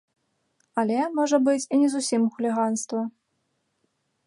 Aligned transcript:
Але, 0.83 0.97
можа 1.19 1.37
быць, 1.49 1.67
і 1.77 1.79
не 1.83 1.91
зусім 1.97 2.21
хуліганства. 2.37 3.01